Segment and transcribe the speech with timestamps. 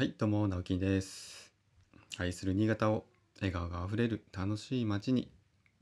[0.00, 1.52] はい、どうも、直樹です。
[2.16, 3.04] 愛する新潟を
[3.36, 5.30] 笑顔があふれる楽しい街に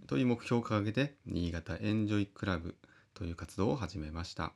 [0.09, 2.75] という目標を掲げて、新潟エンジョイクラブ
[3.15, 4.54] という活動を始めました。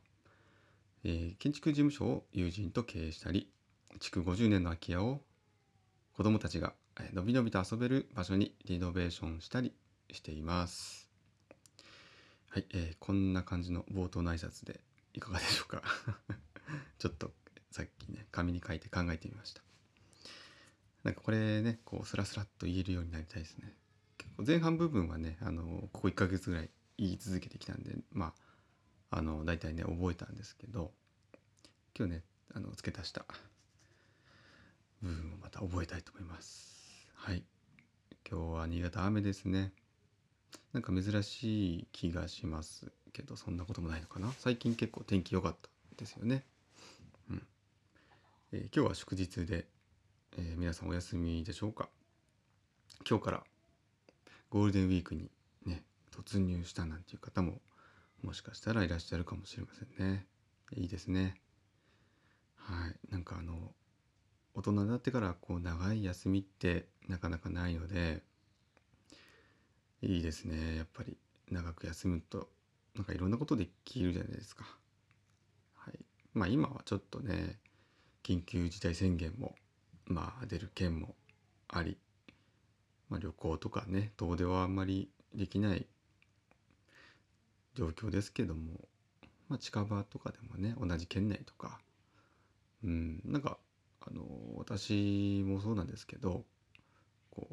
[1.04, 3.52] えー建築事務所を友人と経営したり、
[4.00, 5.20] 築50年の空き家を
[6.16, 9.72] 子供たちがえのびのびと遊べる場所にリノベーションしたり
[10.10, 11.08] しています。
[12.48, 14.80] はい、えーこんな感じの冒頭の挨拶で
[15.14, 15.82] いかがでしょうか。
[16.98, 17.30] ちょっと
[17.72, 19.62] さっきね紙に書いて考えてみました。
[21.04, 23.74] なんかこれねこうスラスラっと言えるようになりたいですね。
[24.18, 28.34] 結構前半部分はねあのここ1ヶ月ぐらい言い続けてきたんでま
[29.10, 30.92] ああの大体ね覚えたんですけど
[31.98, 32.22] 今日ね
[32.54, 33.24] あの付け足した
[35.02, 37.08] 部分をまた覚えたいと思います。
[37.14, 37.42] はい。
[38.30, 39.72] 今日は新潟雨ですね。
[40.72, 44.32] なんか珍しい気がしますけどそんなこともないのかな。
[44.38, 46.44] 最近結構天気良かったですよね。
[48.54, 49.64] えー今日は祝日で、
[50.36, 51.88] えー皆さんお休みでしょうか？
[53.08, 53.44] 今日から
[54.50, 55.30] ゴールデンウィークに
[55.64, 55.82] ね
[56.14, 57.62] 突入したなんていう方も
[58.22, 60.26] もしかしたらいらっしゃるかもしれませんね。
[60.76, 61.40] いいですね。
[62.56, 62.94] はい。
[63.10, 63.54] なんかあの
[64.52, 68.22] 大人になってからこう長い休みってなかなかないので
[70.02, 70.76] いいですね。
[70.76, 71.16] やっぱり
[71.50, 72.50] 長く休むと
[72.94, 74.66] なんかいろんなことできるじゃないですか。
[75.74, 75.98] はい。
[76.34, 77.58] まあ今はちょっとね
[78.22, 79.54] 緊急事態宣言も
[80.06, 81.14] まあ出る県も
[81.68, 81.98] あり、
[83.08, 85.86] まあ、旅行とかね遠出はあんまりできない
[87.74, 88.72] 状況ですけども、
[89.48, 91.80] まあ、近場とかでもね同じ県内とか
[92.84, 93.58] うんなんか
[94.00, 94.22] あの
[94.56, 96.44] 私もそうなんですけど
[97.30, 97.48] こ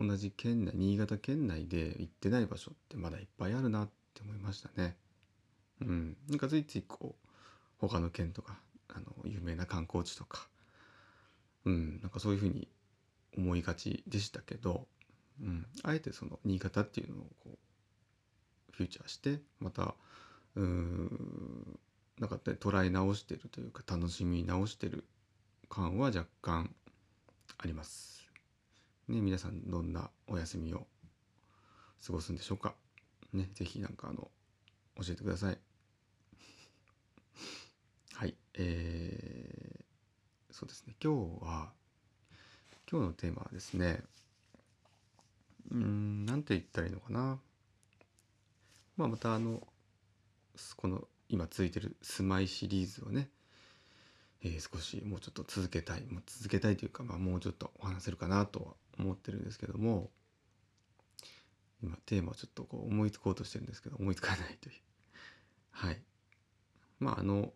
[0.00, 4.96] う同じ県内新潟県内で行ってない場所ってまだいっぱいあるなって思いましたね。
[5.80, 7.28] うん、なんかついついこう
[7.78, 8.58] 他の県とか
[8.94, 10.48] あの有名な観光地とか、
[11.64, 12.68] うん、なんかそういうふうに
[13.36, 14.86] 思いがちでしたけど、
[15.40, 17.58] うん、あえてその新潟っていうのをこう
[18.72, 19.94] フューチャーしてまた
[20.54, 21.78] うーん
[22.18, 25.04] なんか、ね、捉え直してるというか楽しみ直してる
[25.68, 26.74] 感は若干
[27.58, 28.28] あります。
[29.08, 30.86] ね、皆さんどんなお休みを
[32.04, 32.74] 過ごすんでしょうか。
[33.32, 34.30] ね、ぜひなんかあの
[34.96, 35.71] 教えてください。
[38.54, 40.94] えー、そうですね。
[41.02, 41.72] 今日は
[42.90, 44.02] 今日のテーマはですね、
[45.70, 47.38] うん、なんて言ったらいいのかな。
[48.96, 49.66] まあまたあの
[50.76, 53.30] この今続いてる住まいシリーズをね、
[54.42, 60.10] えー少しもうちょっと続けたい、もう続けたいというか、まあ、もうちょっとお話せるかなとは思ってるんですけども
[61.82, 64.74] 今テーマをちょっとこう思いつこうとしてるんですけど思いつかないという
[65.70, 66.02] はい
[67.00, 67.52] まああの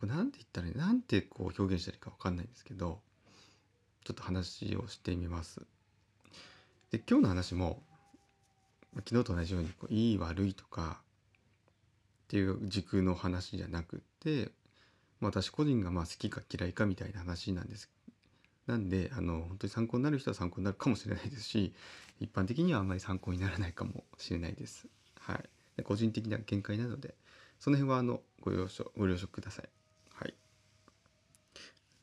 [0.00, 3.00] これなんて言ったらいいなんてこう表現したらいいか分かんないんですけど
[4.04, 5.60] ちょっと話をしてみます
[6.90, 7.82] で今日の話も
[8.96, 10.98] 昨日と同じようにこういい悪いとか
[12.24, 14.50] っていう軸の話じゃなくて、
[15.20, 17.90] 私個人がまあ好きか嫌いかみたいな話なんです
[18.66, 21.74] なんであの本当に参考になる人は参考になるかもしれないですし
[22.20, 24.86] 一般的にはあんまり参考にならないかもしれないです。
[25.18, 25.44] はい、
[25.76, 27.14] で個人的な見解なので
[27.58, 29.62] その辺はあのご了承ご了承くださ。
[29.62, 29.68] い、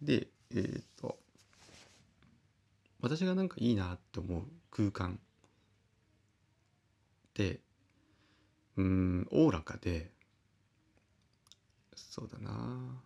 [0.02, 1.18] でえーっと
[3.02, 5.20] 私がなんかいいなって思う空間っ
[7.34, 7.60] て
[8.76, 10.12] うんおおらかで
[11.96, 13.02] そうだな。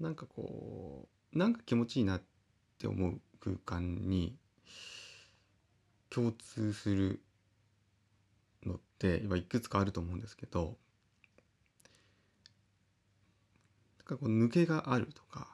[0.00, 2.22] なんかこうなんか気持ちいいなっ
[2.78, 4.36] て思う空間に
[6.10, 7.22] 共通する
[8.64, 10.76] のって今いくつかあると思うんですけど
[13.95, 15.48] なんかこう抜けがあるとか、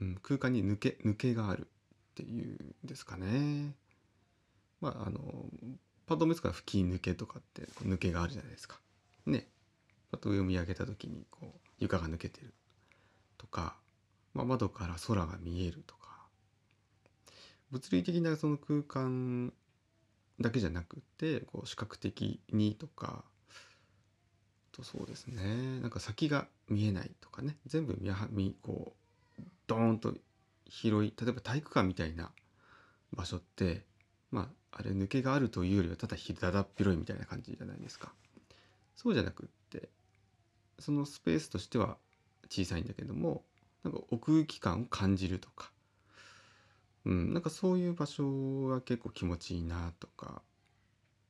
[0.00, 1.68] うん、空間に抜け抜けがあるっ
[2.14, 3.74] ていうんですかね。
[4.80, 5.20] まああの
[6.06, 8.80] パッと思いつくのは吹き抜けとかってこう抜けがあるじゃないですか。
[9.26, 9.48] ね。
[10.10, 12.54] パッと上を見上げた時にこう床が抜けてる
[13.36, 13.76] とか、
[14.34, 16.26] まあ、窓から空が見えるとか
[17.70, 19.52] 物理的なその空間
[20.40, 23.24] だけじゃなくてこう視覚的にとか
[24.72, 28.94] とそうですねなんか先が見えないかね全部見は見こ
[29.38, 30.14] うドーンと
[30.64, 32.30] 広い例えば体育館みたいな
[33.12, 33.84] 場所って
[34.30, 34.42] ま
[34.72, 38.12] ああれ抜けがあるというよりはただひだだっ広いみたいな感じじゃないですか。
[38.94, 39.88] そうじゃなくって
[40.78, 41.98] そのスペースとしては
[42.48, 43.44] 小さいんだけども
[43.84, 45.70] なんか奥行き感を感じるとか、
[47.04, 50.42] うん、なんかそういう場所が結構気持ちいいなとか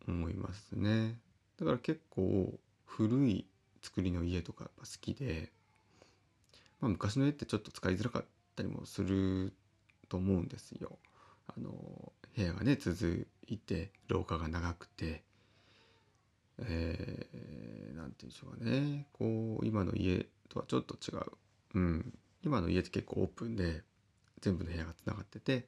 [0.09, 1.19] 思いますね。
[1.59, 3.47] だから結構古い
[3.83, 5.53] 作りの家とかやっぱ好きで
[6.81, 8.25] まあ、昔の絵ってちょっと使いづらかっ
[8.55, 9.55] たりもする
[10.09, 10.99] と思うんですよ。
[11.49, 11.71] あの
[12.37, 15.23] 部屋がね続いて廊下が長くて
[16.59, 19.07] えー、なんて言うんでしょうかね。
[19.13, 21.23] こう今の家とはちょっと違う、
[21.75, 23.83] うん、今の家って結構オープンで
[24.41, 25.63] 全部の部屋がつながっててっ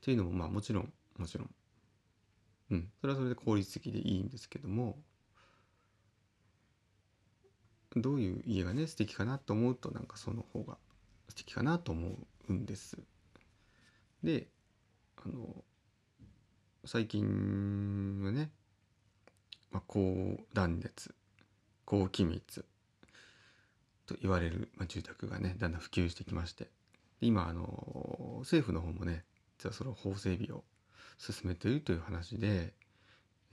[0.00, 1.50] ていうのもまあもちろんもちろん。
[2.70, 2.90] うん。
[3.00, 4.96] それはそれで効率的でいいんですけども
[7.96, 10.78] どういう家がね素敵かなと思うとなんかその方が
[11.28, 12.16] 素敵かなと思
[12.48, 12.98] うんです。
[14.22, 14.48] で
[15.16, 15.64] あの
[16.84, 18.50] 最近はね、
[19.70, 21.14] まあ、高断熱
[21.84, 22.64] 高気密
[24.06, 26.68] と言われる、まあ、住宅がねだんだん普及してきまして
[27.20, 29.24] 今あの政府の方もね
[29.58, 30.64] 実はその法整備を
[31.18, 32.72] 進めているという話で、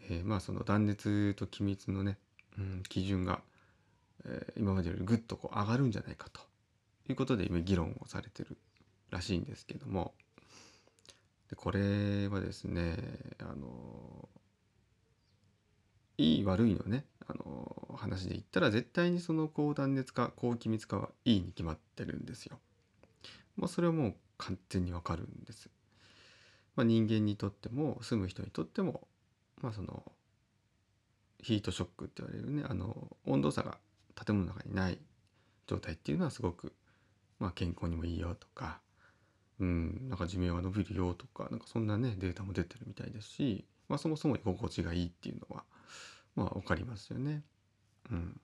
[0.10, 2.18] えー、まあその断熱と気密のね、
[2.58, 3.42] うん、基準が、
[4.26, 6.42] えー、今までよりぐっとこう上がるんじゃないかと
[7.10, 8.58] いうことで今議論をされてる
[9.10, 10.14] らしいんですけども
[11.50, 12.98] でこれはですね
[13.40, 14.30] あの
[16.18, 22.60] いい悪いのねあの話で言ったら絶対にその高断熱化高気密化はいいに決まってるんですよ。
[23.56, 25.70] まあ、それはもう完全にわかるんです。
[26.76, 29.08] まあ、人間にとっても住む人にとっても
[29.62, 30.04] まあその
[31.42, 33.78] ヒートショックって言われるねあの温度差が
[34.26, 35.00] 建物の中にない
[35.68, 36.74] 状態っていうのはすごく、
[37.40, 38.82] まあ、健康にもいいよとか
[39.60, 45.64] うん、なんか寿命が伸びるよとかなんかそんなねデータも出てるみたいですし、まあ、そもそも居心地がいいっていうのは
[46.36, 47.44] まあ分かりますよね。
[48.10, 48.40] うん、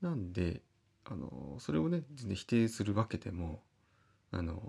[0.00, 0.60] なんで
[1.04, 3.62] あのそれをね全然否定するわけでも
[4.32, 4.60] あの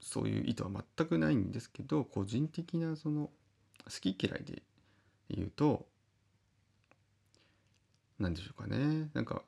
[0.00, 3.30] そういう意図は全くないんですけど個人的なその
[3.84, 4.62] 好き嫌いで
[5.28, 5.86] 言うと
[8.20, 9.42] 何でしょうかねなんか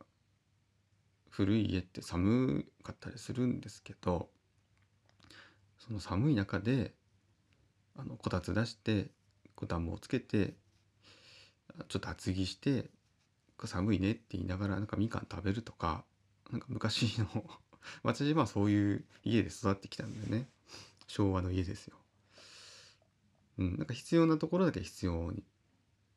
[1.29, 4.29] 古い家って寒かったりするんですけど
[5.79, 6.95] その寒い中で
[7.97, 9.11] あのこたつ出して
[9.55, 10.55] こう暖房つけて
[11.89, 12.91] ちょっと厚着して
[13.65, 16.05] 寒いねって言いながらなんかみかん食べるとか
[16.51, 17.27] なんか昔の
[18.03, 20.49] 私はそういう家で育ってきたんでね
[21.07, 21.97] 昭和の家ですよ。
[23.59, 25.33] うん、なんか必要なところだけ必要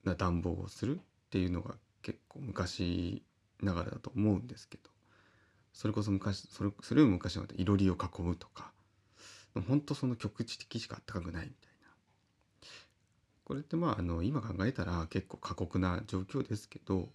[0.04, 1.76] な暖房をするっていうのが
[2.06, 3.24] 結構昔
[3.64, 4.92] ながらだと思うんですけど
[5.74, 8.72] それこそ昔それそれより昔までいろりを囲むとか
[9.68, 11.88] 本当その局地的しかあったかくないみたいな。
[13.44, 17.10] これってまああの今考えたら結構過酷な状況ですけど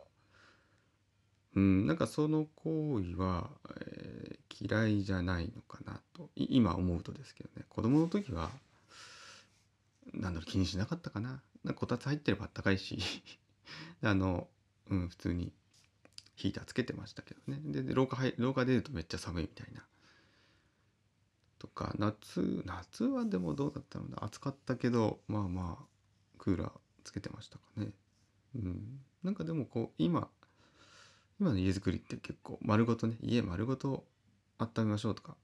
[1.55, 3.51] うんなんかその行為は、
[3.81, 7.65] えー、嫌いじゃないのかなと今思うとですけどね。
[7.69, 8.51] 子供の時は
[10.15, 11.43] なんだろう気にしなかったかな。
[11.63, 12.99] なんかこたつ入ってればあったかいし
[14.03, 14.49] あの
[14.91, 15.53] うん普通に
[16.35, 17.61] ヒーターつけてましたけどね。
[17.83, 19.83] で廊下入廊下出るとめっちゃ寒いみたいな。
[21.59, 25.85] とか夏夏はでもどうだったのな暑かったけどまあまあ
[26.39, 26.71] クーラー
[27.05, 27.89] つけてましたかね。
[28.57, 29.01] うん。
[29.23, 30.29] なんかでもこう今
[31.41, 34.05] 今の家づくりって結構丸ごとね家丸ごと
[34.59, 35.37] 温めましょうとか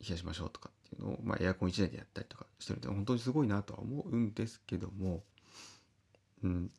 [0.00, 5.22] 冷やしましょうとかっていうのを、まあ、エアコン1台でやったりとかしてるんで本当にすごいなとは思うんですけども、
[6.42, 6.70] うん、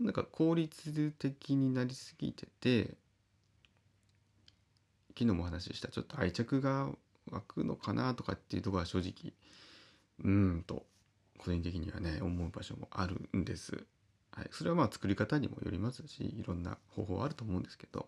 [0.00, 2.96] なんか効率的になりすぎてて
[5.10, 6.88] 昨日もお話ししたちょっと愛着が
[7.30, 9.32] 湧くのかなとかっていうとこは正直
[10.24, 10.86] うんと
[11.38, 13.84] 個人的にはね思う場所もあるんです。
[14.32, 18.06] はい、それはまあ作り方にもよりますしいろんな方法あると思うんですけど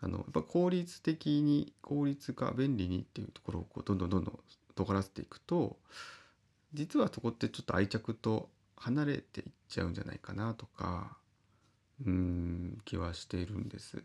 [0.00, 4.38] あのやっぱ効率的に効率化便利にっていうところをこうどんどんどんどん
[4.74, 5.78] 尖らせていくと
[6.74, 11.16] 実はそこってちょっと愛着と離れていっちゃうんじゃないかなとか
[12.04, 14.02] うん気はしているんです。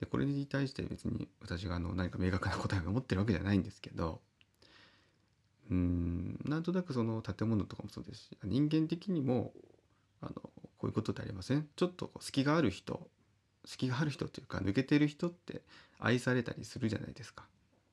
[0.00, 4.20] でこれに対して別に私があの何か明確な答えを持ってるわけじゃないんですけど
[5.70, 9.52] うんなんとなくその建物とかもそうですし人間的にも
[10.20, 10.52] あのこ
[10.82, 11.68] ういうことってありません？
[11.76, 13.08] ちょっと隙がある人
[13.64, 15.62] 隙がある人というか抜けてる人って
[16.00, 17.44] 愛されたりするじゃないですか。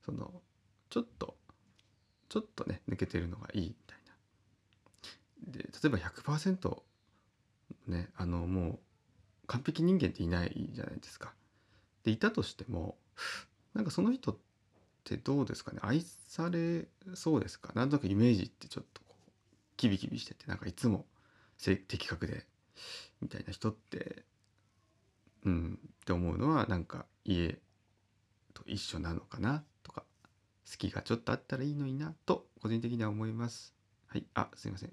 [0.04, 0.42] その
[0.90, 1.36] ちょっと
[2.30, 3.76] ちょっとね抜けてるのがいい
[5.48, 6.82] で例えば100%
[7.88, 8.80] ねあのもう
[9.48, 11.34] 完璧人間っていないじゃないですか。
[12.04, 12.98] でいたとしても
[13.74, 14.38] なんかその人っ
[15.04, 15.80] てどうですかね？
[15.82, 17.72] 愛されそうですか？
[17.76, 19.32] なんとなくイメージってちょっとこう
[19.78, 21.06] キビキビしててなんかいつも
[21.60, 22.46] 的確で
[23.22, 24.24] みたいな人って
[25.46, 27.58] うんって思うのはなんか家
[28.54, 29.64] と一緒なのかな？
[29.84, 30.04] とか
[30.70, 33.74] 好きがちょっとあったらいいのになと個人的には思います。
[34.08, 34.92] はい、あすいません。